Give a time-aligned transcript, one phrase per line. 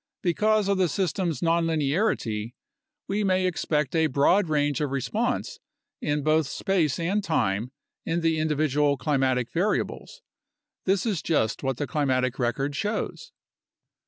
[0.23, 2.55] Because of the system's nonlinearity,
[3.07, 5.59] we may expect a broad range of response
[6.01, 7.71] in both space and time
[8.03, 10.23] in the individual climatic variables.
[10.85, 13.31] This is just what the climatic record shows.